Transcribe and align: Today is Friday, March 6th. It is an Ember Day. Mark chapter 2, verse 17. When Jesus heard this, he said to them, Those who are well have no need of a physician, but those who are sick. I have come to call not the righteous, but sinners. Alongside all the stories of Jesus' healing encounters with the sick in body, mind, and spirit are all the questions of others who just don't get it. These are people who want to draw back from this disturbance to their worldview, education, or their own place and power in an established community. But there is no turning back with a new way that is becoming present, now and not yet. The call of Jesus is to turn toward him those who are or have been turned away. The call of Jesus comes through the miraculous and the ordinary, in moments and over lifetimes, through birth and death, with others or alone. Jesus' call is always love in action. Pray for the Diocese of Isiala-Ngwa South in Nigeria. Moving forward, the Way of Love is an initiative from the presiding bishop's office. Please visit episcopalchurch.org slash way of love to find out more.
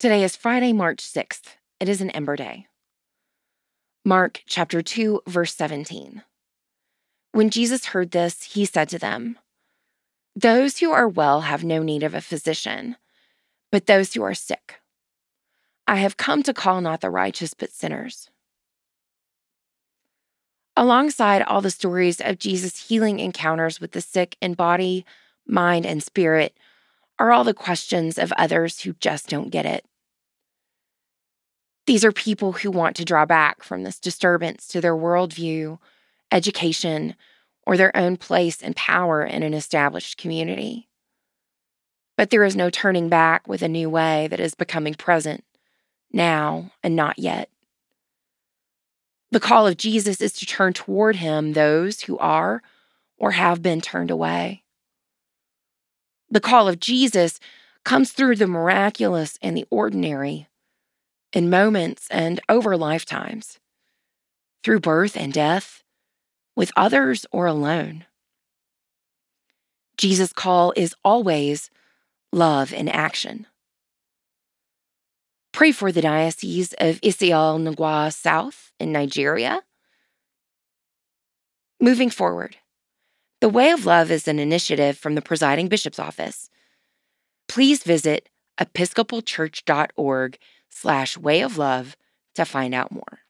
Today 0.00 0.22
is 0.22 0.36
Friday, 0.36 0.72
March 0.72 0.98
6th. 0.98 1.56
It 1.80 1.88
is 1.88 2.00
an 2.00 2.10
Ember 2.10 2.36
Day. 2.36 2.68
Mark 4.04 4.42
chapter 4.46 4.80
2, 4.80 5.22
verse 5.26 5.52
17. 5.56 6.22
When 7.32 7.50
Jesus 7.50 7.86
heard 7.86 8.12
this, 8.12 8.44
he 8.44 8.64
said 8.64 8.88
to 8.90 9.00
them, 9.00 9.40
Those 10.36 10.78
who 10.78 10.92
are 10.92 11.08
well 11.08 11.40
have 11.40 11.64
no 11.64 11.82
need 11.82 12.04
of 12.04 12.14
a 12.14 12.20
physician, 12.20 12.94
but 13.72 13.86
those 13.86 14.14
who 14.14 14.22
are 14.22 14.34
sick. 14.34 14.76
I 15.88 15.96
have 15.96 16.16
come 16.16 16.44
to 16.44 16.54
call 16.54 16.80
not 16.80 17.00
the 17.00 17.10
righteous, 17.10 17.52
but 17.52 17.72
sinners. 17.72 18.30
Alongside 20.76 21.42
all 21.42 21.60
the 21.60 21.72
stories 21.72 22.20
of 22.20 22.38
Jesus' 22.38 22.86
healing 22.86 23.18
encounters 23.18 23.80
with 23.80 23.90
the 23.90 24.00
sick 24.00 24.36
in 24.40 24.54
body, 24.54 25.04
mind, 25.44 25.84
and 25.84 26.04
spirit 26.04 26.56
are 27.18 27.32
all 27.32 27.42
the 27.42 27.52
questions 27.52 28.16
of 28.16 28.30
others 28.38 28.82
who 28.82 28.92
just 29.00 29.28
don't 29.28 29.50
get 29.50 29.66
it. 29.66 29.84
These 31.88 32.04
are 32.04 32.12
people 32.12 32.52
who 32.52 32.70
want 32.70 32.96
to 32.96 33.04
draw 33.06 33.24
back 33.24 33.62
from 33.62 33.82
this 33.82 33.98
disturbance 33.98 34.68
to 34.68 34.80
their 34.82 34.94
worldview, 34.94 35.78
education, 36.30 37.16
or 37.62 37.78
their 37.78 37.96
own 37.96 38.18
place 38.18 38.62
and 38.62 38.76
power 38.76 39.24
in 39.24 39.42
an 39.42 39.54
established 39.54 40.18
community. 40.18 40.90
But 42.14 42.28
there 42.28 42.44
is 42.44 42.54
no 42.54 42.68
turning 42.68 43.08
back 43.08 43.48
with 43.48 43.62
a 43.62 43.68
new 43.68 43.88
way 43.88 44.28
that 44.28 44.38
is 44.38 44.54
becoming 44.54 44.92
present, 44.92 45.44
now 46.12 46.72
and 46.82 46.94
not 46.94 47.18
yet. 47.18 47.48
The 49.30 49.40
call 49.40 49.66
of 49.66 49.78
Jesus 49.78 50.20
is 50.20 50.34
to 50.34 50.44
turn 50.44 50.74
toward 50.74 51.16
him 51.16 51.54
those 51.54 52.02
who 52.02 52.18
are 52.18 52.60
or 53.16 53.30
have 53.30 53.62
been 53.62 53.80
turned 53.80 54.10
away. 54.10 54.62
The 56.28 56.40
call 56.40 56.68
of 56.68 56.80
Jesus 56.80 57.40
comes 57.84 58.12
through 58.12 58.36
the 58.36 58.46
miraculous 58.46 59.38
and 59.40 59.56
the 59.56 59.64
ordinary, 59.70 60.48
in 61.32 61.50
moments 61.50 62.08
and 62.10 62.40
over 62.48 62.76
lifetimes, 62.76 63.58
through 64.64 64.80
birth 64.80 65.16
and 65.16 65.32
death, 65.32 65.82
with 66.56 66.72
others 66.76 67.26
or 67.30 67.46
alone. 67.46 68.04
Jesus' 69.96 70.32
call 70.32 70.72
is 70.76 70.94
always 71.04 71.70
love 72.32 72.72
in 72.72 72.88
action. 72.88 73.46
Pray 75.52 75.72
for 75.72 75.90
the 75.90 76.02
Diocese 76.02 76.72
of 76.74 77.00
Isiala-Ngwa 77.00 78.12
South 78.12 78.72
in 78.78 78.92
Nigeria. 78.92 79.62
Moving 81.80 82.10
forward, 82.10 82.56
the 83.40 83.48
Way 83.48 83.70
of 83.70 83.86
Love 83.86 84.10
is 84.10 84.28
an 84.28 84.38
initiative 84.38 84.98
from 84.98 85.14
the 85.14 85.22
presiding 85.22 85.68
bishop's 85.68 85.98
office. 85.98 86.50
Please 87.48 87.82
visit 87.82 88.28
episcopalchurch.org 88.60 90.38
slash 90.70 91.16
way 91.16 91.42
of 91.42 91.58
love 91.58 91.96
to 92.34 92.44
find 92.44 92.74
out 92.74 92.92
more. 92.92 93.20